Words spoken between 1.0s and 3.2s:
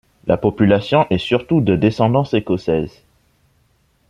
est surtout de descendance écossaise.